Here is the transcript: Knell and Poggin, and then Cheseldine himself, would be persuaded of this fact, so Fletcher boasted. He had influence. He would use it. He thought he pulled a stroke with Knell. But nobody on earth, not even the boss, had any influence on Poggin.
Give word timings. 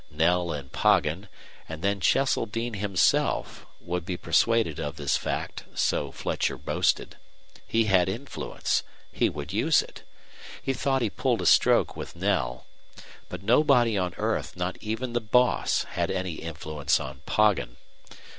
Knell 0.09 0.51
and 0.51 0.71
Poggin, 0.71 1.29
and 1.69 1.83
then 1.83 1.99
Cheseldine 1.99 2.73
himself, 2.73 3.67
would 3.79 4.03
be 4.03 4.17
persuaded 4.17 4.79
of 4.79 4.95
this 4.95 5.15
fact, 5.15 5.65
so 5.75 6.11
Fletcher 6.11 6.57
boasted. 6.57 7.17
He 7.67 7.83
had 7.85 8.09
influence. 8.09 8.81
He 9.11 9.29
would 9.29 9.53
use 9.53 9.79
it. 9.83 10.01
He 10.59 10.73
thought 10.73 11.03
he 11.03 11.11
pulled 11.11 11.43
a 11.43 11.45
stroke 11.45 11.95
with 11.95 12.15
Knell. 12.15 12.65
But 13.29 13.43
nobody 13.43 13.95
on 13.95 14.15
earth, 14.17 14.57
not 14.57 14.75
even 14.81 15.13
the 15.13 15.21
boss, 15.21 15.83
had 15.83 16.09
any 16.09 16.33
influence 16.37 16.99
on 16.99 17.21
Poggin. 17.27 17.77